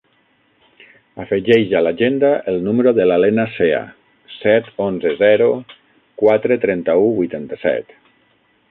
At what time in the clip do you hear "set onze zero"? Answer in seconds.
4.39-5.51